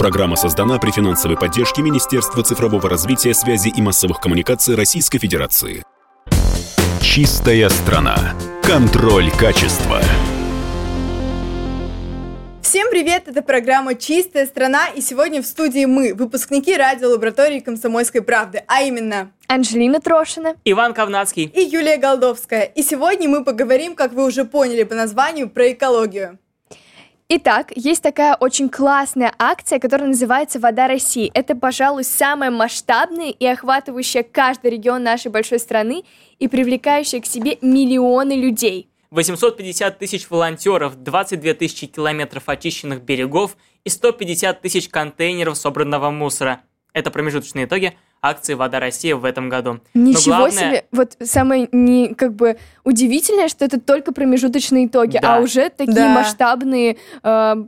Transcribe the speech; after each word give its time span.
Программа 0.00 0.34
создана 0.34 0.78
при 0.78 0.92
финансовой 0.92 1.36
поддержке 1.36 1.82
Министерства 1.82 2.42
цифрового 2.42 2.88
развития, 2.88 3.34
связи 3.34 3.68
и 3.68 3.82
массовых 3.82 4.18
коммуникаций 4.18 4.74
Российской 4.74 5.18
Федерации. 5.18 5.84
Чистая 7.02 7.68
страна. 7.68 8.16
Контроль 8.62 9.30
качества. 9.30 10.00
Всем 12.62 12.88
привет! 12.90 13.24
Это 13.28 13.42
программа 13.42 13.94
«Чистая 13.94 14.46
страна» 14.46 14.86
и 14.86 15.02
сегодня 15.02 15.42
в 15.42 15.46
студии 15.46 15.84
мы, 15.84 16.14
выпускники 16.14 16.74
радиолаборатории 16.74 17.60
«Комсомольской 17.60 18.22
правды», 18.22 18.64
а 18.68 18.80
именно 18.80 19.32
Анжелина 19.48 20.00
Трошина, 20.00 20.54
Иван 20.64 20.94
Ковнацкий 20.94 21.44
и 21.44 21.60
Юлия 21.60 21.98
Голдовская. 21.98 22.62
И 22.62 22.82
сегодня 22.82 23.28
мы 23.28 23.44
поговорим, 23.44 23.94
как 23.94 24.14
вы 24.14 24.24
уже 24.24 24.46
поняли 24.46 24.84
по 24.84 24.94
названию, 24.94 25.50
про 25.50 25.72
экологию. 25.72 26.38
Итак, 27.32 27.72
есть 27.76 28.02
такая 28.02 28.34
очень 28.34 28.68
классная 28.68 29.32
акция, 29.38 29.78
которая 29.78 30.08
называется 30.08 30.58
«Вода 30.58 30.88
России». 30.88 31.30
Это, 31.32 31.54
пожалуй, 31.54 32.02
самая 32.02 32.50
масштабная 32.50 33.30
и 33.30 33.46
охватывающая 33.46 34.24
каждый 34.24 34.72
регион 34.72 35.04
нашей 35.04 35.30
большой 35.30 35.60
страны 35.60 36.02
и 36.40 36.48
привлекающая 36.48 37.20
к 37.20 37.26
себе 37.26 37.56
миллионы 37.62 38.32
людей. 38.32 38.88
850 39.12 39.96
тысяч 40.00 40.28
волонтеров, 40.28 41.00
22 41.00 41.54
тысячи 41.54 41.86
километров 41.86 42.48
очищенных 42.48 43.02
берегов 43.02 43.56
и 43.84 43.90
150 43.90 44.60
тысяч 44.60 44.88
контейнеров 44.88 45.56
собранного 45.56 46.10
мусора. 46.10 46.62
Это 46.94 47.12
промежуточные 47.12 47.66
итоги– 47.66 47.96
акции 48.22 48.54
«Вода 48.54 48.80
России» 48.80 49.12
в 49.12 49.24
этом 49.24 49.48
году. 49.48 49.80
Ничего 49.94 50.36
главное... 50.36 50.50
себе! 50.52 50.84
Вот 50.92 51.16
самое 51.22 51.68
не, 51.72 52.14
как 52.14 52.34
бы 52.34 52.58
удивительное, 52.84 53.48
что 53.48 53.64
это 53.64 53.80
только 53.80 54.12
промежуточные 54.12 54.86
итоги, 54.86 55.16
а 55.16 55.22
да. 55.22 55.36
а 55.36 55.40
уже 55.40 55.70
такие 55.70 55.94
да. 55.94 56.14
масштабные 56.14 56.98
э, 57.22 57.64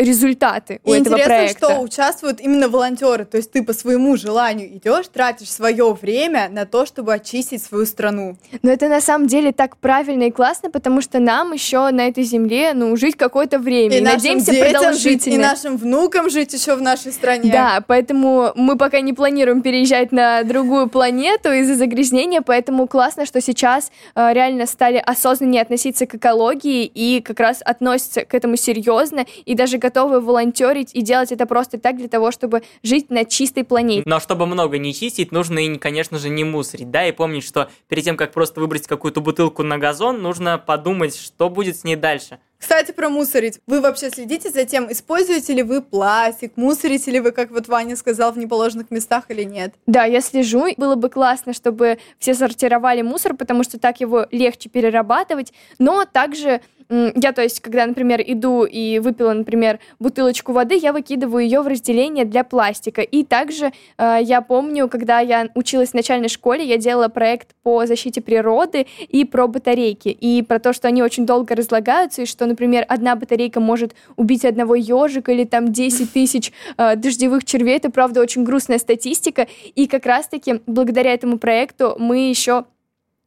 результаты 0.00 0.80
у 0.84 0.92
и 0.92 0.98
этого 0.98 1.14
интересно, 1.14 1.34
проекта. 1.34 1.66
что 1.66 1.80
участвуют 1.80 2.40
именно 2.40 2.68
волонтеры, 2.68 3.24
то 3.24 3.36
есть 3.36 3.52
ты 3.52 3.62
по 3.62 3.72
своему 3.72 4.16
желанию 4.16 4.68
идешь, 4.76 5.06
тратишь 5.08 5.50
свое 5.50 5.92
время 5.92 6.48
на 6.50 6.66
то, 6.66 6.86
чтобы 6.86 7.14
очистить 7.14 7.62
свою 7.62 7.86
страну. 7.86 8.36
Но 8.62 8.70
это 8.70 8.88
на 8.88 9.00
самом 9.00 9.26
деле 9.26 9.52
так 9.52 9.76
правильно 9.76 10.24
и 10.24 10.30
классно, 10.30 10.70
потому 10.70 11.00
что 11.00 11.18
нам 11.18 11.52
еще 11.52 11.90
на 11.90 12.08
этой 12.08 12.24
земле, 12.24 12.72
ну, 12.74 12.96
жить 12.96 13.16
какое-то 13.16 13.58
время. 13.58 13.96
И, 13.96 13.98
и 13.98 14.02
надеемся 14.02 14.52
продолжительно. 14.52 14.94
Жить, 14.94 15.26
и 15.26 15.38
нашим 15.38 15.76
внукам 15.76 16.30
жить 16.30 16.52
еще 16.52 16.74
в 16.74 16.82
нашей 16.82 17.12
стране. 17.12 17.50
Да, 17.52 17.82
поэтому 17.86 18.52
мы 18.54 18.76
пока 18.76 19.00
не 19.00 19.12
планируем 19.12 19.62
переезжать 19.62 20.12
на 20.12 20.42
другую 20.42 20.88
планету 20.88 21.52
из-за 21.52 21.74
загрязнения, 21.74 22.42
поэтому 22.42 22.86
классно, 22.86 23.26
что 23.26 23.40
сейчас 23.40 23.90
э, 24.14 24.32
реально 24.32 24.66
стали 24.66 24.96
осознаннее 25.04 25.62
относиться 25.62 26.06
к 26.06 26.14
экологии 26.14 26.84
и 26.84 27.20
как 27.20 27.40
раз 27.40 27.62
относятся 27.64 28.24
к 28.24 28.34
этому 28.34 28.56
серьезно 28.56 29.26
и 29.44 29.54
даже 29.54 29.78
готовы 29.78 29.89
волонтерить 29.96 30.90
и 30.94 31.02
делать 31.02 31.32
это 31.32 31.46
просто 31.46 31.78
так 31.78 31.96
для 31.96 32.08
того, 32.08 32.30
чтобы 32.30 32.62
жить 32.82 33.10
на 33.10 33.24
чистой 33.24 33.64
планете. 33.64 34.02
Но 34.06 34.20
чтобы 34.20 34.46
много 34.46 34.78
не 34.78 34.94
чистить, 34.94 35.32
нужно 35.32 35.58
и, 35.58 35.76
конечно 35.78 36.18
же, 36.18 36.28
не 36.28 36.44
мусорить, 36.44 36.90
да, 36.90 37.06
и 37.06 37.12
помнить, 37.12 37.44
что 37.44 37.70
перед 37.88 38.04
тем, 38.04 38.16
как 38.16 38.32
просто 38.32 38.60
выбросить 38.60 38.86
какую-то 38.86 39.20
бутылку 39.20 39.62
на 39.62 39.78
газон, 39.78 40.22
нужно 40.22 40.58
подумать, 40.58 41.16
что 41.16 41.48
будет 41.48 41.76
с 41.76 41.84
ней 41.84 41.96
дальше. 41.96 42.38
Кстати, 42.60 42.92
про 42.92 43.08
мусорить. 43.08 43.58
Вы 43.66 43.80
вообще 43.80 44.10
следите 44.10 44.50
за 44.50 44.66
тем, 44.66 44.92
используете 44.92 45.54
ли 45.54 45.62
вы 45.62 45.80
пластик, 45.80 46.52
мусорите 46.56 47.10
ли 47.10 47.18
вы, 47.18 47.32
как 47.32 47.50
вот 47.50 47.68
Ваня 47.68 47.96
сказал, 47.96 48.32
в 48.32 48.38
неположенных 48.38 48.90
местах 48.90 49.24
или 49.30 49.44
нет? 49.44 49.74
Да, 49.86 50.04
я 50.04 50.20
слежу. 50.20 50.66
Было 50.76 50.94
бы 50.94 51.08
классно, 51.08 51.54
чтобы 51.54 51.98
все 52.18 52.34
сортировали 52.34 53.00
мусор, 53.00 53.34
потому 53.34 53.64
что 53.64 53.78
так 53.78 54.00
его 54.00 54.26
легче 54.30 54.68
перерабатывать. 54.68 55.54
Но 55.78 56.04
также 56.04 56.60
я, 56.90 57.32
то 57.32 57.42
есть, 57.42 57.60
когда, 57.60 57.86
например, 57.86 58.20
иду 58.26 58.64
и 58.64 58.98
выпила, 58.98 59.32
например, 59.32 59.78
бутылочку 60.00 60.52
воды, 60.52 60.74
я 60.74 60.92
выкидываю 60.92 61.44
ее 61.44 61.60
в 61.60 61.68
разделение 61.68 62.24
для 62.24 62.42
пластика. 62.42 63.00
И 63.02 63.22
также 63.22 63.72
э, 63.96 64.18
я 64.22 64.40
помню, 64.40 64.88
когда 64.88 65.20
я 65.20 65.48
училась 65.54 65.90
в 65.90 65.94
начальной 65.94 66.28
школе, 66.28 66.64
я 66.64 66.78
делала 66.78 67.06
проект 67.06 67.54
по 67.62 67.86
защите 67.86 68.20
природы 68.20 68.88
и 69.08 69.24
про 69.24 69.46
батарейки. 69.46 70.08
И 70.08 70.42
про 70.42 70.58
то, 70.58 70.72
что 70.72 70.88
они 70.88 71.00
очень 71.00 71.26
долго 71.26 71.54
разлагаются, 71.54 72.22
и 72.22 72.26
что, 72.26 72.46
например, 72.46 72.84
одна 72.88 73.14
батарейка 73.14 73.60
может 73.60 73.94
убить 74.16 74.44
одного 74.44 74.74
ежика 74.74 75.30
или 75.30 75.44
там 75.44 75.72
10 75.72 76.12
тысяч 76.12 76.52
э, 76.76 76.96
дождевых 76.96 77.44
червей. 77.44 77.76
Это, 77.76 77.90
правда, 77.90 78.20
очень 78.20 78.42
грустная 78.42 78.78
статистика. 78.78 79.46
И 79.76 79.86
как 79.86 80.06
раз-таки 80.06 80.60
благодаря 80.66 81.14
этому 81.14 81.38
проекту 81.38 81.94
мы 82.00 82.28
еще 82.28 82.64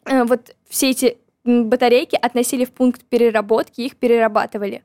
э, 0.06 0.26
вот 0.26 0.54
все 0.68 0.90
эти 0.90 1.18
батарейки 1.44 2.18
относили 2.22 2.66
в 2.66 2.72
пункт 2.72 3.02
переработки, 3.04 3.82
их 3.82 3.96
перерабатывали. 3.96 4.84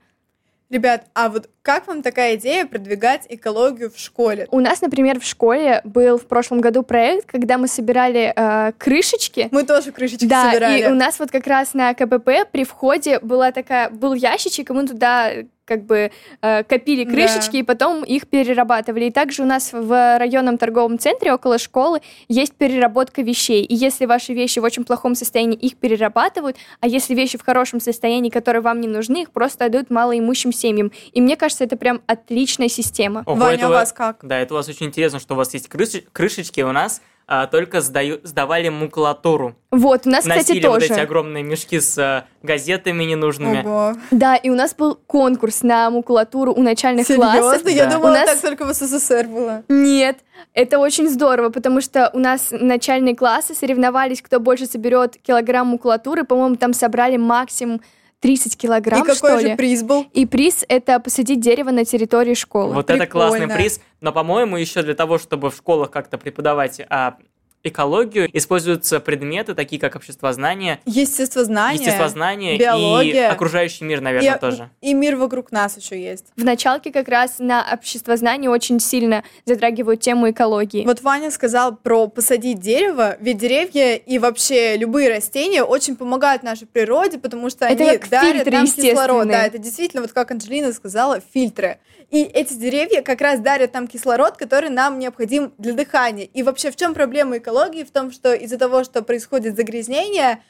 Ребят, 0.70 1.06
а 1.14 1.30
вот 1.30 1.48
как 1.62 1.86
вам 1.86 2.02
такая 2.02 2.36
идея 2.36 2.66
продвигать 2.66 3.24
экологию 3.30 3.90
в 3.90 3.98
школе? 3.98 4.46
У 4.50 4.60
нас, 4.60 4.82
например, 4.82 5.18
в 5.18 5.24
школе 5.24 5.80
был 5.84 6.18
в 6.18 6.26
прошлом 6.26 6.60
году 6.60 6.82
проект, 6.82 7.24
когда 7.24 7.56
мы 7.56 7.68
собирали 7.68 8.34
э, 8.36 8.72
крышечки. 8.76 9.48
Мы 9.50 9.64
тоже 9.64 9.92
крышечки 9.92 10.26
да, 10.26 10.50
собирали. 10.50 10.82
и 10.82 10.86
у 10.86 10.94
нас 10.94 11.18
вот 11.18 11.30
как 11.30 11.46
раз 11.46 11.72
на 11.72 11.94
КПП 11.94 12.46
при 12.52 12.64
входе 12.64 13.18
была 13.20 13.50
такая, 13.50 13.88
был 13.88 14.12
ящичек, 14.12 14.68
и 14.68 14.72
мы 14.74 14.86
туда 14.86 15.30
как 15.68 15.84
бы 15.84 16.10
э, 16.40 16.64
копили 16.64 17.04
крышечки 17.04 17.52
да. 17.52 17.58
и 17.58 17.62
потом 17.62 18.02
их 18.02 18.26
перерабатывали. 18.26 19.04
И 19.04 19.10
также 19.10 19.42
у 19.42 19.46
нас 19.46 19.72
в 19.72 20.18
районном 20.18 20.56
торговом 20.56 20.98
центре 20.98 21.32
около 21.32 21.58
школы 21.58 22.00
есть 22.28 22.54
переработка 22.54 23.22
вещей. 23.22 23.62
И 23.64 23.74
если 23.74 24.06
ваши 24.06 24.32
вещи 24.32 24.58
в 24.58 24.64
очень 24.64 24.84
плохом 24.84 25.14
состоянии, 25.14 25.56
их 25.56 25.76
перерабатывают, 25.76 26.56
а 26.80 26.88
если 26.88 27.14
вещи 27.14 27.36
в 27.36 27.44
хорошем 27.44 27.80
состоянии, 27.80 28.30
которые 28.30 28.62
вам 28.62 28.80
не 28.80 28.88
нужны, 28.88 29.22
их 29.22 29.30
просто 29.30 29.66
отдают 29.66 29.90
малоимущим 29.90 30.52
семьям. 30.52 30.90
И 31.12 31.20
мне 31.20 31.36
кажется, 31.36 31.64
это 31.64 31.76
прям 31.76 32.00
отличная 32.06 32.68
система. 32.68 33.22
Ого, 33.26 33.36
Ваня, 33.36 33.68
у 33.68 33.70
вас 33.70 33.92
как? 33.92 34.18
Да, 34.22 34.38
это 34.38 34.54
у 34.54 34.56
вас 34.56 34.68
очень 34.68 34.86
интересно, 34.86 35.20
что 35.20 35.34
у 35.34 35.36
вас 35.36 35.52
есть 35.52 35.68
крышечки, 35.68 36.62
у 36.62 36.72
нас 36.72 37.02
а, 37.30 37.46
только 37.46 37.82
сдаю, 37.82 38.20
сдавали 38.24 38.70
макулатуру. 38.70 39.54
Вот, 39.70 40.06
у 40.06 40.10
нас, 40.10 40.24
Носили 40.24 40.42
кстати, 40.42 40.60
тоже. 40.60 40.86
вот 40.86 40.90
эти 40.90 40.98
огромные 40.98 41.42
мешки 41.42 41.78
с 41.78 41.98
а, 41.98 42.24
газетами 42.42 43.04
ненужными. 43.04 43.60
Ого. 43.60 43.96
Да, 44.10 44.36
и 44.36 44.48
у 44.48 44.54
нас 44.54 44.74
был 44.74 44.98
конкурс 45.06 45.62
на 45.62 45.90
макулатуру 45.90 46.54
у 46.54 46.62
начальных 46.62 47.06
Серьезно? 47.06 47.38
классов. 47.38 47.68
Я 47.68 47.84
да. 47.84 47.96
думала, 47.96 48.10
у 48.10 48.14
нас... 48.14 48.30
так 48.30 48.40
только 48.40 48.64
в 48.64 48.72
СССР 48.72 49.26
было. 49.26 49.62
Нет, 49.68 50.20
это 50.54 50.78
очень 50.78 51.06
здорово, 51.10 51.50
потому 51.50 51.82
что 51.82 52.10
у 52.14 52.18
нас 52.18 52.48
начальные 52.50 53.14
классы 53.14 53.54
соревновались, 53.54 54.22
кто 54.22 54.40
больше 54.40 54.64
соберет 54.64 55.18
килограмм 55.18 55.66
макулатуры. 55.68 56.24
По-моему, 56.24 56.56
там 56.56 56.72
собрали 56.72 57.18
максимум 57.18 57.82
30 58.20 58.56
килограмм, 58.56 59.02
И 59.02 59.06
какой 59.06 59.14
что 59.14 59.40
же 59.40 59.56
приз 59.56 59.82
был? 59.82 60.06
И 60.12 60.26
приз— 60.26 60.64
это 60.68 60.98
посадить 60.98 61.40
дерево 61.40 61.70
на 61.70 61.84
территории 61.84 62.34
школы. 62.34 62.74
Вот 62.74 62.86
Прикольно. 62.86 63.02
это 63.02 63.12
классный 63.12 63.48
приз. 63.48 63.80
Но, 64.00 64.12
по-моему, 64.12 64.56
еще 64.56 64.82
для 64.82 64.94
того, 64.94 65.18
чтобы 65.18 65.50
в 65.50 65.56
школах 65.56 65.90
как-то 65.90 66.18
преподавать 66.18 66.80
а, 66.88 67.16
экологию 67.62 68.28
используются 68.32 69.00
предметы, 69.00 69.54
такие 69.54 69.80
как 69.80 69.96
обществознание, 69.96 70.80
естествознание, 70.86 71.80
естествознание 71.80 72.58
биология, 72.58 73.28
и 73.28 73.32
окружающий 73.32 73.84
мир, 73.84 74.00
наверное, 74.00 74.36
и, 74.36 74.38
тоже. 74.38 74.70
И 74.80 74.94
мир 74.94 75.16
вокруг 75.16 75.52
нас 75.52 75.76
еще 75.76 76.00
есть. 76.00 76.26
В 76.36 76.44
началке 76.44 76.92
как 76.92 77.08
раз 77.08 77.36
на 77.38 77.66
обществознание 77.72 78.50
очень 78.50 78.80
сильно 78.80 79.24
затрагивают 79.44 80.00
тему 80.00 80.30
экологии. 80.30 80.84
Вот 80.84 81.02
Ваня 81.02 81.30
сказал 81.30 81.76
про 81.76 82.06
посадить 82.06 82.60
дерево, 82.60 83.16
ведь 83.20 83.38
деревья 83.38 83.96
и 83.96 84.18
вообще 84.18 84.76
любые 84.76 85.08
растения 85.08 85.62
очень 85.62 85.96
помогают 85.96 86.42
нашей 86.42 86.66
природе, 86.66 87.18
потому 87.18 87.50
что 87.50 87.66
это 87.66 87.84
они 87.88 87.98
дарят 88.10 88.46
нам 88.46 88.66
кислород. 88.66 89.28
Да, 89.28 89.46
это 89.46 89.58
действительно, 89.58 90.02
вот 90.02 90.12
как 90.12 90.30
Анджелина 90.30 90.72
сказала, 90.72 91.20
фильтры. 91.32 91.78
И 92.10 92.22
эти 92.22 92.54
деревья 92.54 93.02
как 93.02 93.20
раз 93.20 93.38
дарят 93.40 93.74
нам 93.74 93.86
кислород, 93.86 94.36
который 94.38 94.70
нам 94.70 94.98
необходим 94.98 95.52
для 95.58 95.74
дыхания. 95.74 96.24
И 96.24 96.42
вообще 96.42 96.70
в 96.70 96.76
чем 96.76 96.94
проблема 96.94 97.36
экологии? 97.36 97.47
В 97.84 97.90
том, 97.90 98.10
что 98.10 98.34
из-за 98.34 98.58
того, 98.58 98.84
что 98.84 99.02
происходит 99.02 99.56
загрязнение, 99.56 100.42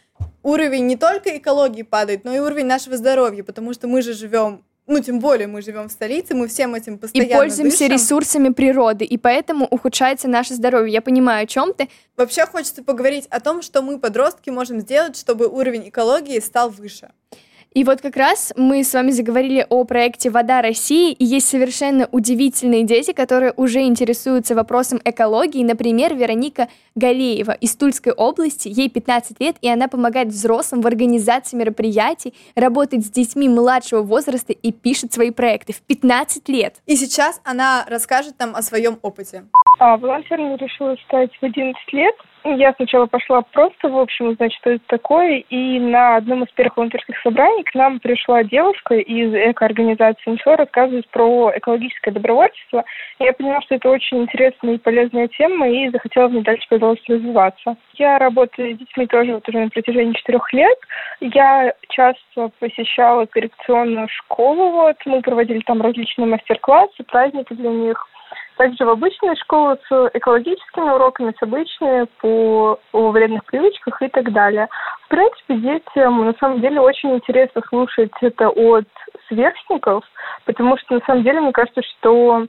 уровень 0.43 0.87
не 0.87 0.97
только 0.97 1.37
экологии 1.37 1.83
падает, 1.83 2.25
но 2.25 2.35
и 2.35 2.39
уровень 2.39 2.67
нашего 2.67 2.97
здоровья, 2.97 3.43
потому 3.43 3.73
что 3.73 3.89
мы 3.89 4.03
же 4.03 4.13
живем 4.13 4.65
ну, 4.89 5.01
тем 5.01 5.21
более 5.21 5.47
мы 5.47 5.61
живем 5.61 5.89
в 5.91 5.93
столице, 5.93 6.35
мы 6.35 6.49
всем 6.49 6.75
этим 6.75 6.97
постоянно 6.97 7.31
И 7.31 7.35
пользуемся 7.35 7.81
дышим. 7.81 7.93
ресурсами 7.93 8.49
природы, 8.49 9.05
и 9.05 9.19
поэтому 9.19 9.67
ухудшается 9.67 10.29
наше 10.29 10.55
здоровье. 10.55 10.95
Я 10.95 11.03
понимаю, 11.03 11.45
о 11.45 11.47
чем 11.47 11.75
ты. 11.75 11.91
Вообще 12.17 12.47
хочется 12.47 12.83
поговорить 12.83 13.27
о 13.27 13.39
том, 13.41 13.61
что 13.61 13.83
мы, 13.83 13.99
подростки, 13.99 14.49
можем 14.49 14.81
сделать, 14.81 15.19
чтобы 15.19 15.47
уровень 15.47 15.91
экологии 15.91 16.41
стал 16.41 16.71
выше. 16.71 17.11
И 17.79 17.85
вот 17.85 18.01
как 18.01 18.17
раз 18.17 18.53
мы 18.57 18.83
с 18.83 18.93
вами 18.93 19.13
заговорили 19.13 19.65
о 19.71 19.85
проекте 19.85 20.31
«Вода 20.31 20.63
России», 20.63 21.13
и 21.13 21.25
есть 21.25 21.47
совершенно 21.47 22.09
удивительные 22.11 22.83
дети, 22.83 23.13
которые 23.13 23.53
уже 23.57 23.83
интересуются 23.83 24.57
вопросом 24.57 24.99
экологии. 25.05 25.63
Например, 25.63 26.13
Вероника 26.13 26.67
Галеева 26.97 27.53
из 27.53 27.77
Тульской 27.77 28.13
области, 28.13 28.67
ей 28.67 28.91
15 28.91 29.39
лет, 29.39 29.59
и 29.63 29.69
она 29.69 29.87
помогает 29.87 30.27
взрослым 30.31 30.81
в 30.81 30.89
организации 30.89 31.57
мероприятий, 31.57 32.35
работает 32.57 33.05
с 33.05 33.11
детьми 33.11 33.49
младшего 33.49 34.03
возраста 34.03 34.53
и 34.53 34.73
пишет 34.73 35.13
свои 35.13 35.31
проекты 35.31 35.73
в 35.73 35.81
15 35.83 36.49
лет. 36.49 36.83
И 36.87 36.97
сейчас 36.97 37.41
она 37.45 37.85
расскажет 37.89 38.41
нам 38.41 38.57
о 38.57 38.63
своем 38.63 38.99
опыте. 39.03 39.45
А, 39.79 39.97
волонтером 39.99 40.57
решила 40.57 40.97
стать 41.07 41.31
в 41.41 41.45
11 41.45 41.77
лет. 41.93 42.17
Я 42.57 42.73
сначала 42.75 43.07
пошла 43.07 43.43
просто, 43.43 43.89
в 43.89 43.99
общем, 43.99 44.29
узнать, 44.29 44.55
что 44.55 44.71
это 44.71 44.85
такое, 44.87 45.45
и 45.51 45.79
на 45.79 46.17
одном 46.17 46.45
из 46.45 46.51
первых 46.53 46.77
волонтерских 46.77 47.21
собраний 47.21 47.63
к 47.65 47.75
нам 47.75 48.01
пришла 48.01 48.43
девушка 48.43 48.95
из 48.95 49.35
экоорганизации 49.35 50.31
МСО 50.31 50.57
рассказывать 50.57 51.09
про 51.11 51.53
экологическое 51.57 52.11
добровольчество. 52.11 52.85
Я 53.19 53.33
поняла, 53.35 53.61
что 53.63 53.75
это 53.75 53.91
очень 53.91 54.23
интересная 54.23 54.75
и 54.75 54.79
полезная 54.79 55.29
тема, 55.29 55.69
и 55.69 55.91
захотела 55.91 56.29
в 56.29 56.33
ней 56.33 56.43
дальше 56.43 56.67
продолжить 56.69 57.09
развиваться. 57.09 57.77
Я 57.95 58.19
работаю 58.19 58.75
с 58.75 58.79
детьми 58.79 59.07
тоже 59.07 59.35
вот 59.35 59.49
уже 59.49 59.59
на 59.59 59.69
протяжении 59.69 60.15
четырех 60.15 60.53
лет. 60.53 60.79
Я 61.21 61.75
часто 61.91 62.51
посещала 62.59 63.27
коррекционную 63.27 64.09
школу, 64.09 64.71
вот, 64.71 64.97
мы 65.05 65.21
проводили 65.21 65.61
там 65.61 65.83
различные 65.83 66.27
мастер-классы, 66.27 67.03
праздники 67.05 67.53
для 67.53 67.71
них– 67.71 68.07
также 68.59 68.85
в 68.85 68.91
обычные 68.91 69.37
школы 69.37 69.79
с 69.89 70.11
экологическими 70.13 70.91
уроками, 70.91 71.35
с 71.39 71.43
обычными 71.43 72.07
по 72.21 72.79
о 72.93 73.11
вредных 73.11 73.45
привычках 73.45 74.03
и 74.03 74.09
так 74.09 74.33
далее. 74.33 74.69
В 75.07 75.09
принципе, 75.09 75.55
детям 75.55 76.27
на 76.27 76.35
самом 76.35 76.61
деле 76.61 76.81
очень 76.81 77.15
интересно 77.15 77.63
слушать 77.69 78.11
это 78.21 78.51
от 78.51 78.89
сверстников, 79.29 80.05
потому 80.45 80.77
что 80.77 80.97
на 80.97 81.01
самом 81.07 81.23
деле 81.23 81.41
мне 81.41 81.53
кажется, 81.53 81.83
что 81.83 82.47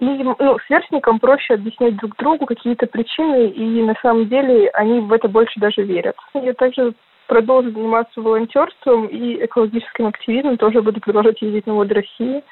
людям, 0.00 0.36
ну, 0.38 0.58
сверстникам 0.66 1.18
проще 1.18 1.54
объяснять 1.54 1.96
друг 1.96 2.14
другу 2.16 2.46
какие-то 2.46 2.86
причины, 2.86 3.48
и 3.48 3.82
на 3.82 3.94
самом 4.02 4.28
деле 4.28 4.68
они 4.74 5.00
в 5.00 5.12
это 5.12 5.28
больше 5.28 5.58
даже 5.58 5.82
верят. 5.82 6.16
Я 6.34 6.52
также 6.52 6.92
продолжу 7.26 7.70
заниматься 7.70 8.20
волонтерством 8.20 9.06
и 9.06 9.44
экологическим 9.44 10.06
активизмом, 10.08 10.58
тоже 10.58 10.82
буду 10.82 11.00
продолжать 11.00 11.40
ездить 11.40 11.66
на 11.66 11.74
Воды 11.74 11.94
России 11.94 12.42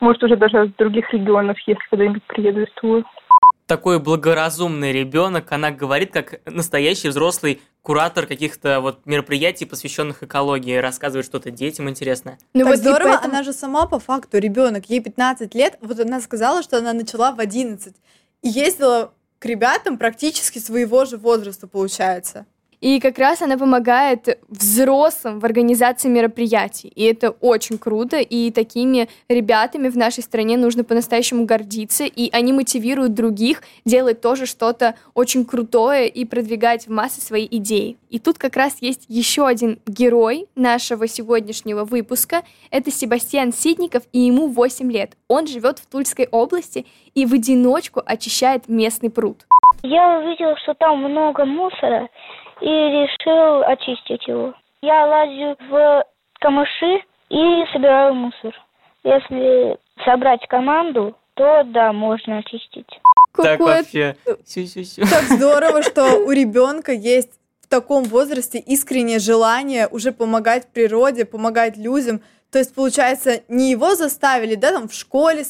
может, 0.00 0.22
уже 0.22 0.36
даже 0.36 0.66
из 0.66 0.74
других 0.74 1.12
регионов, 1.12 1.56
если 1.66 1.82
когда-нибудь 1.90 2.22
приеду 2.24 2.62
из 2.62 2.72
Тулы. 2.80 3.04
Такой 3.66 4.00
благоразумный 4.00 4.92
ребенок, 4.92 5.52
она 5.52 5.70
говорит, 5.70 6.12
как 6.12 6.40
настоящий 6.44 7.08
взрослый 7.08 7.60
куратор 7.82 8.26
каких-то 8.26 8.80
вот 8.80 9.06
мероприятий, 9.06 9.64
посвященных 9.64 10.24
экологии, 10.24 10.76
рассказывает 10.76 11.24
что-то 11.24 11.52
детям 11.52 11.88
интересное. 11.88 12.38
Ну 12.52 12.62
так 12.62 12.70
вот 12.70 12.78
здорово, 12.78 13.08
поэтому... 13.10 13.32
она 13.32 13.42
же 13.44 13.52
сама 13.52 13.86
по 13.86 14.00
факту 14.00 14.38
ребенок, 14.38 14.86
ей 14.86 15.00
15 15.00 15.54
лет, 15.54 15.78
вот 15.80 16.00
она 16.00 16.20
сказала, 16.20 16.62
что 16.62 16.78
она 16.78 16.92
начала 16.92 17.32
в 17.32 17.38
11 17.38 17.94
и 18.42 18.48
ездила 18.48 19.12
к 19.38 19.46
ребятам 19.46 19.98
практически 19.98 20.58
своего 20.58 21.04
же 21.04 21.16
возраста, 21.16 21.68
получается. 21.68 22.46
И 22.80 22.98
как 22.98 23.18
раз 23.18 23.42
она 23.42 23.58
помогает 23.58 24.40
взрослым 24.48 25.38
в 25.38 25.44
организации 25.44 26.08
мероприятий. 26.08 26.88
И 26.88 27.04
это 27.04 27.30
очень 27.30 27.78
круто. 27.78 28.18
И 28.18 28.50
такими 28.50 29.08
ребятами 29.28 29.88
в 29.88 29.96
нашей 29.96 30.22
стране 30.22 30.56
нужно 30.56 30.82
по-настоящему 30.82 31.44
гордиться. 31.44 32.04
И 32.04 32.30
они 32.32 32.52
мотивируют 32.52 33.14
других 33.14 33.62
делать 33.84 34.20
тоже 34.22 34.46
что-то 34.46 34.94
очень 35.14 35.44
крутое 35.44 36.08
и 36.08 36.24
продвигать 36.24 36.86
в 36.86 36.90
массы 36.90 37.20
свои 37.20 37.46
идеи. 37.50 37.98
И 38.08 38.18
тут 38.18 38.38
как 38.38 38.56
раз 38.56 38.78
есть 38.80 39.04
еще 39.08 39.46
один 39.46 39.78
герой 39.86 40.46
нашего 40.56 41.06
сегодняшнего 41.06 41.84
выпуска. 41.84 42.42
Это 42.70 42.90
Себастьян 42.90 43.52
Ситников, 43.52 44.04
и 44.12 44.20
ему 44.20 44.48
8 44.48 44.90
лет. 44.90 45.12
Он 45.28 45.46
живет 45.46 45.78
в 45.78 45.86
Тульской 45.86 46.28
области 46.30 46.86
и 47.14 47.26
в 47.26 47.34
одиночку 47.34 48.02
очищает 48.04 48.68
местный 48.68 49.10
пруд. 49.10 49.46
Я 49.82 50.18
увидел, 50.18 50.56
что 50.62 50.74
там 50.74 50.98
много 50.98 51.44
мусора, 51.44 52.08
и 52.60 52.66
решил 52.66 53.62
очистить 53.62 54.26
его. 54.26 54.54
Я 54.82 55.06
лазю 55.06 55.56
в 55.68 56.04
камыши 56.40 57.02
и 57.28 57.64
собираю 57.72 58.14
мусор. 58.14 58.54
Если 59.04 59.78
собрать 60.04 60.46
команду, 60.48 61.16
то 61.34 61.62
да, 61.64 61.92
можно 61.92 62.38
очистить. 62.38 62.88
Так 63.36 63.60
вообще. 63.60 64.16
Так 64.26 65.22
здорово, 65.24 65.82
что 65.82 66.16
у 66.26 66.30
ребенка 66.30 66.92
есть 66.92 67.32
в 67.62 67.68
таком 67.68 68.04
возрасте 68.04 68.58
искреннее 68.58 69.18
желание 69.18 69.86
уже 69.88 70.12
помогать 70.12 70.68
природе, 70.72 71.24
помогать 71.24 71.76
людям. 71.76 72.20
То 72.50 72.58
есть, 72.58 72.74
получается, 72.74 73.42
не 73.48 73.70
его 73.70 73.94
заставили, 73.94 74.56
да, 74.56 74.72
там 74.72 74.88
в 74.88 74.94
школе 74.94 75.44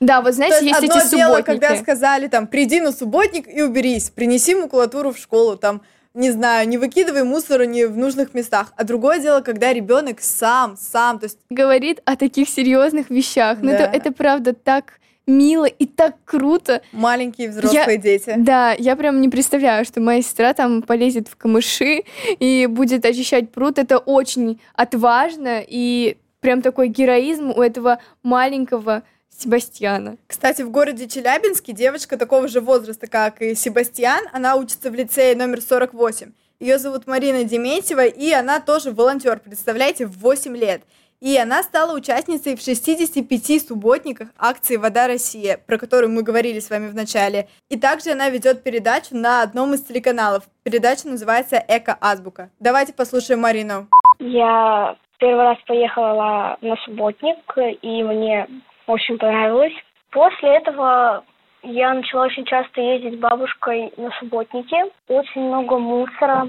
да, 0.00 0.20
вот 0.20 0.34
знаете, 0.34 0.66
есть, 0.66 0.80
есть 0.82 0.90
одно 0.90 1.02
эти 1.02 1.10
дело, 1.14 1.36
субботники. 1.36 1.46
когда 1.46 1.76
сказали 1.76 2.26
там, 2.26 2.46
приди 2.46 2.80
на 2.80 2.92
субботник 2.92 3.46
и 3.48 3.62
уберись, 3.62 4.10
принеси 4.10 4.54
макулатуру 4.54 5.12
в 5.12 5.18
школу, 5.18 5.56
там, 5.56 5.82
не 6.14 6.30
знаю, 6.30 6.68
не 6.68 6.78
выкидывай 6.78 7.24
мусор 7.24 7.64
не 7.66 7.86
в 7.86 7.96
нужных 7.96 8.34
местах. 8.34 8.72
А 8.76 8.84
другое 8.84 9.18
дело, 9.18 9.40
когда 9.40 9.72
ребенок 9.72 10.20
сам, 10.20 10.76
сам, 10.78 11.18
то 11.18 11.24
есть... 11.24 11.38
Говорит 11.50 12.00
о 12.04 12.16
таких 12.16 12.48
серьезных 12.48 13.10
вещах. 13.10 13.58
Да. 13.60 13.64
Но 13.64 13.72
это, 13.72 13.84
это 13.84 14.12
правда 14.12 14.54
так 14.54 15.00
мило 15.26 15.64
и 15.64 15.86
так 15.86 16.16
круто. 16.24 16.82
Маленькие 16.92 17.50
взрослые 17.50 17.84
я, 17.84 17.96
дети. 17.96 18.34
Да, 18.36 18.72
я 18.78 18.94
прям 18.94 19.20
не 19.20 19.28
представляю, 19.28 19.84
что 19.84 20.00
моя 20.00 20.22
сестра 20.22 20.52
там 20.54 20.82
полезет 20.82 21.28
в 21.28 21.36
камыши 21.36 22.04
и 22.38 22.66
будет 22.66 23.04
очищать 23.04 23.50
пруд. 23.50 23.78
Это 23.78 23.98
очень 23.98 24.60
отважно 24.74 25.62
и 25.66 26.18
прям 26.40 26.62
такой 26.62 26.88
героизм 26.88 27.50
у 27.50 27.62
этого 27.62 27.98
маленького 28.22 29.02
Себастьяна. 29.36 30.16
Кстати, 30.26 30.62
в 30.62 30.70
городе 30.70 31.08
Челябинске 31.08 31.72
девочка 31.72 32.16
такого 32.16 32.48
же 32.48 32.60
возраста, 32.60 33.06
как 33.06 33.42
и 33.42 33.54
Себастьян, 33.54 34.24
она 34.32 34.56
учится 34.56 34.90
в 34.90 34.94
лицее 34.94 35.36
номер 35.36 35.60
48. 35.60 36.32
Ее 36.60 36.78
зовут 36.78 37.06
Марина 37.06 37.44
Дементьева, 37.44 38.06
и 38.06 38.30
она 38.32 38.60
тоже 38.60 38.92
волонтер, 38.92 39.40
представляете, 39.40 40.06
в 40.06 40.18
8 40.18 40.56
лет. 40.56 40.82
И 41.20 41.36
она 41.38 41.62
стала 41.62 41.96
участницей 41.96 42.54
в 42.54 42.60
65 42.60 43.66
субботниках 43.66 44.28
акции 44.38 44.76
«Вода 44.76 45.06
Россия», 45.06 45.58
про 45.66 45.78
которую 45.78 46.10
мы 46.10 46.22
говорили 46.22 46.60
с 46.60 46.70
вами 46.70 46.88
в 46.88 46.94
начале. 46.94 47.48
И 47.70 47.78
также 47.78 48.12
она 48.12 48.28
ведет 48.28 48.62
передачу 48.62 49.16
на 49.16 49.42
одном 49.42 49.74
из 49.74 49.82
телеканалов. 49.82 50.44
Передача 50.64 51.08
называется 51.08 51.56
«Эко-азбука». 51.66 52.50
Давайте 52.60 52.92
послушаем 52.92 53.40
Марину. 53.40 53.88
Я 54.18 54.96
первый 55.18 55.44
раз 55.44 55.58
поехала 55.66 56.58
на 56.60 56.76
субботник, 56.84 57.38
и 57.80 58.02
мне 58.02 58.46
очень 58.86 59.18
понравилось. 59.18 59.74
После 60.10 60.56
этого 60.56 61.24
я 61.62 61.94
начала 61.94 62.24
очень 62.24 62.44
часто 62.44 62.80
ездить 62.80 63.14
с 63.14 63.20
бабушкой 63.20 63.92
на 63.96 64.10
субботники. 64.18 64.76
Очень 65.08 65.42
много 65.42 65.78
мусора 65.78 66.48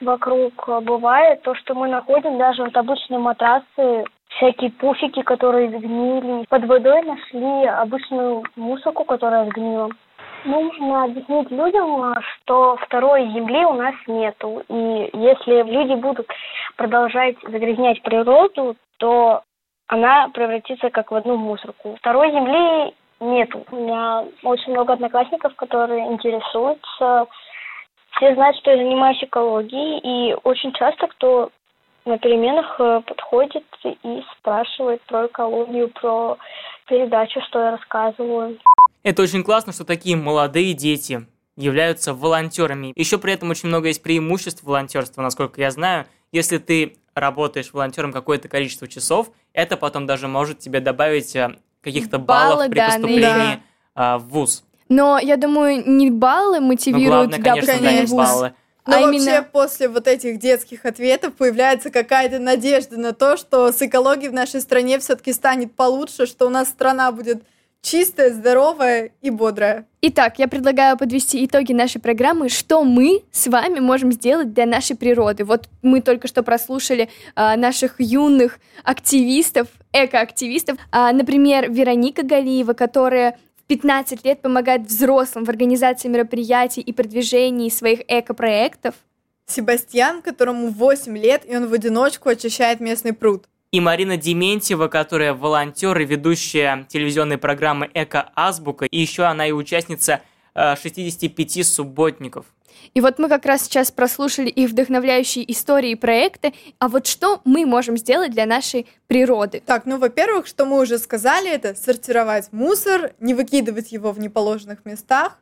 вокруг 0.00 0.68
бывает. 0.82 1.42
То, 1.42 1.54
что 1.54 1.74
мы 1.74 1.88
находим, 1.88 2.38
даже 2.38 2.62
вот 2.62 2.76
обычные 2.76 3.18
матрасы, 3.18 4.04
всякие 4.28 4.70
пуфики, 4.70 5.22
которые 5.22 5.70
сгнили. 5.70 6.44
Под 6.48 6.64
водой 6.66 7.02
нашли 7.02 7.66
обычную 7.66 8.44
мусорку, 8.56 9.04
которая 9.04 9.46
сгнила. 9.46 9.90
Нужно 10.44 11.04
объяснить 11.04 11.50
людям, 11.50 12.14
что 12.20 12.76
второй 12.82 13.26
земли 13.32 13.64
у 13.64 13.72
нас 13.72 13.94
нету. 14.06 14.62
И 14.68 15.10
если 15.12 15.62
люди 15.62 16.00
будут 16.00 16.28
продолжать 16.76 17.36
загрязнять 17.42 18.00
природу, 18.02 18.76
то 18.98 19.42
она 19.88 20.28
превратится 20.30 20.90
как 20.90 21.10
в 21.10 21.14
одну 21.14 21.36
мусорку. 21.36 21.96
Второй 22.00 22.30
земли 22.30 22.94
нету. 23.20 23.64
У 23.70 23.76
меня 23.76 24.24
очень 24.42 24.72
много 24.72 24.94
одноклассников, 24.94 25.54
которые 25.56 26.06
интересуются. 26.12 27.26
Все 28.16 28.34
знают, 28.34 28.56
что 28.58 28.70
я 28.70 28.78
занимаюсь 28.78 29.22
экологией, 29.22 30.00
и 30.02 30.36
очень 30.42 30.72
часто 30.72 31.06
кто 31.06 31.50
на 32.06 32.18
переменах 32.18 32.76
э, 32.78 33.02
подходит 33.06 33.64
и 33.84 34.22
спрашивает 34.38 35.02
про 35.02 35.26
экологию, 35.26 35.88
про 35.88 36.38
передачу, 36.88 37.40
что 37.48 37.58
я 37.58 37.70
рассказываю. 37.72 38.58
Это 39.02 39.22
очень 39.22 39.44
классно, 39.44 39.72
что 39.72 39.84
такие 39.84 40.16
молодые 40.16 40.72
дети 40.72 41.26
являются 41.56 42.14
волонтерами. 42.14 42.92
Еще 42.96 43.18
при 43.18 43.32
этом 43.32 43.50
очень 43.50 43.68
много 43.68 43.88
есть 43.88 44.02
преимуществ 44.02 44.62
волонтерства, 44.62 45.22
насколько 45.22 45.60
я 45.60 45.70
знаю. 45.70 46.06
Если 46.32 46.58
ты 46.58 46.96
работаешь 47.16 47.72
волонтером 47.72 48.12
какое-то 48.12 48.48
количество 48.48 48.86
часов, 48.86 49.30
это 49.52 49.76
потом 49.76 50.06
даже 50.06 50.28
может 50.28 50.58
тебе 50.58 50.80
добавить 50.80 51.34
э, 51.34 51.56
каких-то 51.80 52.18
баллов 52.18 52.58
Баллы, 52.58 52.68
при 52.68 52.78
да, 52.78 52.86
поступлении 52.86 53.62
да. 53.94 54.18
в 54.18 54.28
ВУЗ. 54.28 54.64
Но 54.88 55.18
я 55.18 55.36
думаю, 55.36 55.82
не 55.88 56.10
баллы 56.10 56.60
мотивируют 56.60 57.32
ну, 57.36 57.42
главное, 57.42 57.62
да, 57.62 57.66
конечно, 57.66 57.80
да, 57.80 57.92
не 57.92 58.06
баллы. 58.06 58.54
Но 58.86 58.96
а 58.96 59.00
вообще 59.00 59.18
именно... 59.18 59.42
после 59.42 59.88
вот 59.88 60.06
этих 60.06 60.38
детских 60.38 60.84
ответов 60.84 61.34
появляется 61.34 61.90
какая-то 61.90 62.38
надежда 62.38 62.96
на 63.00 63.12
то, 63.12 63.36
что 63.36 63.72
с 63.72 63.82
экологией 63.82 64.28
в 64.28 64.34
нашей 64.34 64.60
стране 64.60 65.00
все-таки 65.00 65.32
станет 65.32 65.74
получше, 65.74 66.26
что 66.26 66.46
у 66.46 66.50
нас 66.50 66.68
страна 66.68 67.10
будет 67.10 67.42
чистая, 67.86 68.32
здоровая 68.32 69.12
и 69.22 69.30
бодрая. 69.30 69.86
Итак, 70.02 70.38
я 70.38 70.48
предлагаю 70.48 70.98
подвести 70.98 71.44
итоги 71.44 71.72
нашей 71.72 72.00
программы, 72.00 72.48
что 72.48 72.82
мы 72.82 73.22
с 73.30 73.46
вами 73.46 73.78
можем 73.78 74.10
сделать 74.10 74.52
для 74.52 74.66
нашей 74.66 74.96
природы. 74.96 75.44
Вот 75.44 75.68
мы 75.82 76.00
только 76.00 76.26
что 76.26 76.42
прослушали 76.42 77.08
а, 77.36 77.56
наших 77.56 77.94
юных 77.98 78.58
активистов, 78.82 79.68
экоактивистов, 79.92 80.78
а, 80.90 81.12
например, 81.12 81.70
Вероника 81.70 82.24
Галиева, 82.24 82.72
которая 82.72 83.38
в 83.56 83.66
15 83.68 84.24
лет 84.24 84.42
помогает 84.42 84.86
взрослым 84.86 85.44
в 85.44 85.48
организации 85.48 86.08
мероприятий 86.08 86.80
и 86.80 86.92
продвижении 86.92 87.68
своих 87.68 88.00
экопроектов. 88.08 88.96
Себастьян, 89.46 90.22
которому 90.22 90.70
8 90.70 91.16
лет, 91.16 91.42
и 91.46 91.56
он 91.56 91.68
в 91.68 91.72
одиночку 91.72 92.28
очищает 92.30 92.80
местный 92.80 93.12
пруд 93.12 93.46
и 93.72 93.80
Марина 93.80 94.16
Дементьева, 94.16 94.88
которая 94.88 95.34
волонтер 95.34 95.98
и 95.98 96.04
ведущая 96.04 96.86
телевизионной 96.88 97.38
программы 97.38 97.90
«Эко-азбука», 97.92 98.86
и 98.86 98.98
еще 98.98 99.24
она 99.24 99.46
и 99.46 99.52
участница 99.52 100.22
65 100.54 101.66
субботников. 101.66 102.46
И 102.94 103.00
вот 103.00 103.18
мы 103.18 103.28
как 103.28 103.46
раз 103.46 103.64
сейчас 103.64 103.90
прослушали 103.90 104.48
их 104.48 104.70
вдохновляющие 104.70 105.50
истории 105.50 105.90
и 105.90 105.94
проекты. 105.96 106.52
А 106.78 106.88
вот 106.88 107.06
что 107.06 107.40
мы 107.44 107.66
можем 107.66 107.96
сделать 107.96 108.30
для 108.30 108.46
нашей 108.46 108.86
природы? 109.06 109.62
Так, 109.64 109.86
ну, 109.86 109.98
во-первых, 109.98 110.46
что 110.46 110.64
мы 110.66 110.80
уже 110.80 110.98
сказали, 110.98 111.50
это 111.50 111.74
сортировать 111.74 112.52
мусор, 112.52 113.12
не 113.18 113.34
выкидывать 113.34 113.92
его 113.92 114.12
в 114.12 114.18
неположенных 114.18 114.84
местах, 114.84 115.38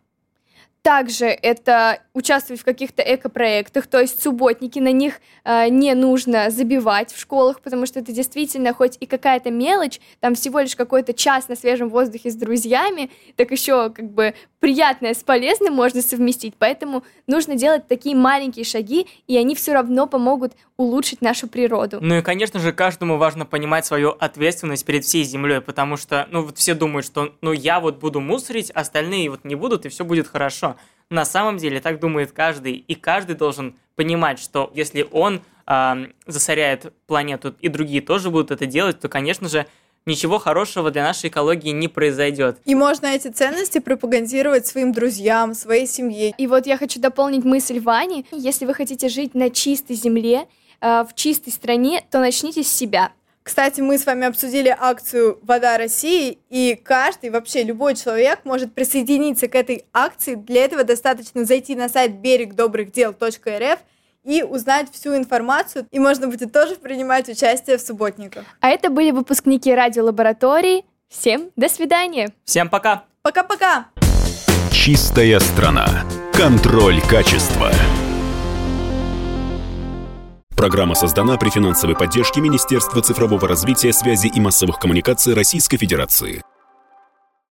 также 0.85 1.25
это 1.25 2.01
участвовать 2.13 2.61
в 2.61 2.65
каких-то 2.65 3.03
экопроектах, 3.03 3.87
то 3.87 4.03
есть 4.03 4.23
субботники, 4.23 4.79
на 4.79 4.93
них 4.93 5.15
э, 5.43 5.71
не 5.71 5.95
нужно 5.95 6.51
забивать 6.51 7.11
в 7.11 7.19
школах, 7.19 7.63
потому 7.63 7.87
что 7.87 8.01
это 8.01 8.13
действительно 8.13 8.75
хоть 8.75 8.99
и 9.01 9.07
какая-то 9.07 9.51
мелочь, 9.51 9.99
там 10.21 10.35
всего 10.35 10.61
лишь 10.61 10.77
какой-то 10.77 11.15
час 11.15 11.49
на 11.49 11.57
свежем 11.57 11.89
воздухе 11.89 12.31
с 12.31 12.35
друзьями, 12.35 13.11
так 13.37 13.51
еще 13.51 13.89
как 13.89 14.11
бы 14.11 14.35
приятное 14.65 15.13
с 15.13 15.23
полезным 15.23 15.75
можно 15.75 16.01
совместить, 16.01 16.55
поэтому 16.59 17.05
нужно 17.27 17.55
делать 17.55 17.87
такие 17.87 18.17
маленькие 18.17 18.65
шаги, 18.65 19.07
и 19.27 19.37
они 19.37 19.55
все 19.55 19.75
равно 19.75 20.07
помогут 20.07 20.55
улучшить 20.79 21.21
нашу 21.21 21.49
природу. 21.49 21.99
Ну 22.01 22.17
и, 22.17 22.23
конечно 22.23 22.59
же, 22.59 22.73
каждому 22.73 23.19
важно 23.19 23.45
понимать 23.45 23.85
свою 23.85 24.13
ответственность 24.13 24.87
перед 24.87 25.05
всей 25.05 25.23
землей, 25.25 25.61
потому 25.61 25.99
что, 25.99 26.27
ну 26.31 26.47
вот 26.47 26.57
все 26.57 26.73
думают, 26.73 27.05
что, 27.05 27.35
ну 27.43 27.53
я 27.53 27.79
вот 27.79 27.99
буду 27.99 28.21
мусорить, 28.21 28.71
остальные 28.71 29.29
вот 29.29 29.45
не 29.45 29.55
будут, 29.55 29.85
и 29.85 29.91
все 29.91 30.03
будет 30.03 30.29
хорошо. 30.29 30.77
На 31.11 31.27
самом 31.27 31.59
деле 31.59 31.81
так 31.81 32.01
думает 32.01 32.33
каждый, 32.33 32.73
и 32.73 32.95
каждый 32.95 33.37
должен 33.37 33.77
понимать, 33.97 34.39
что 34.39 34.73
если 34.75 35.07
он 35.13 35.43
э, 35.67 36.07
засоряет 36.27 36.95
планету, 37.07 37.55
и 37.61 37.69
другие 37.69 38.01
тоже 38.01 38.31
будут 38.31 38.51
это 38.51 38.65
делать, 38.65 38.99
то, 38.99 39.11
конечно 39.11 39.47
же, 39.51 39.67
ничего 40.07 40.39
хорошего 40.39 40.91
для 40.91 41.03
нашей 41.05 41.31
экологии 41.31 41.71
не 41.71 41.89
произойдет. 41.89 42.59
И 42.65 42.75
можно 42.75 43.07
эти 43.07 43.29
ценности 43.29 43.79
пропагандировать 43.79 44.67
своим 44.67 44.93
друзьям, 44.93 45.55
своей 45.55 45.87
семье. 45.87 46.35
И 46.37 46.47
вот 46.47 46.67
я 46.67 46.77
хочу 46.77 47.01
дополнить 47.01 47.45
мысль 47.45 47.81
Вани. 47.81 48.27
Если 48.31 48.67
вы 48.67 48.75
хотите 48.75 49.09
жить 49.09 49.35
на 49.35 49.51
чистой 49.51 49.97
земле, 49.97 50.47
э, 50.81 51.05
в 51.05 51.15
чистой 51.15 51.53
стране, 51.53 52.05
то 52.11 52.21
начните 52.21 52.63
с 52.63 52.69
себя. 52.69 53.13
Кстати, 53.43 53.83
мы 53.83 53.99
с 53.99 54.07
вами 54.07 54.27
обсудили 54.27 54.75
акцию 54.77 55.39
«Вода 55.43 55.77
России», 55.77 56.39
и 56.49 56.81
каждый, 56.83 57.29
вообще 57.29 57.63
любой 57.63 57.95
человек 57.95 58.41
может 58.45 58.73
присоединиться 58.73 59.49
к 59.49 59.55
этой 59.55 59.85
акции. 59.93 60.35
Для 60.35 60.65
этого 60.65 60.83
достаточно 60.83 61.45
зайти 61.45 61.77
на 61.77 61.91
сайт 61.91 62.13
берегдобрыхдел.рф 62.21 63.81
и 64.25 64.43
узнать 64.43 64.89
всю 64.93 65.17
информацию, 65.17 65.87
и 65.91 65.99
можно 65.99 66.27
будет 66.27 66.53
тоже 66.53 66.77
принимать 66.77 67.29
участие 67.29 67.79
в 67.79 67.81
субботниках. 67.81 68.45
А 68.61 68.69
это 68.69 68.91
были 68.91 69.11
выпускники 69.11 69.75
радиолаборатории. 69.75 70.85
Всем 71.09 71.51
до 71.57 71.69
свидания. 71.69 72.33
Всем 72.45 72.69
пока. 72.69 73.05
Пока-пока. 73.23 73.87
Чистая 74.73 75.39
страна. 75.41 76.05
Контроль 76.33 77.01
качества. 77.01 77.71
Программа 80.57 80.95
создана 80.95 81.37
при 81.37 81.51
финансовой 81.51 81.97
поддержке 81.97 82.41
Министерства 82.41 83.03
цифрового 83.03 83.47
развития, 83.47 83.93
связи 83.93 84.29
и 84.29 84.41
массовых 84.41 84.79
коммуникаций 84.79 85.35
Российской 85.35 85.77
Федерации. 85.77 86.43